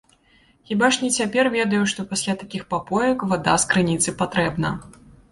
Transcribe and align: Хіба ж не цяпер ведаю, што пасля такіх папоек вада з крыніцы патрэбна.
Хіба 0.67 0.87
ж 0.95 0.99
не 1.01 1.09
цяпер 1.17 1.49
ведаю, 1.55 1.81
што 1.91 2.05
пасля 2.13 2.33
такіх 2.43 2.63
папоек 2.71 3.25
вада 3.33 3.53
з 3.65 3.69
крыніцы 3.75 4.15
патрэбна. 4.23 4.73